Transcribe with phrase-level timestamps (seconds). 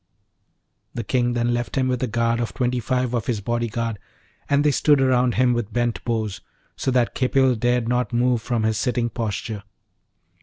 [0.95, 3.99] The King then left him with a guard of twenty five of his body guard;
[4.49, 6.41] and they stood around him with bent bows,
[6.75, 9.61] so that Khipil dared not move from his sitting posture.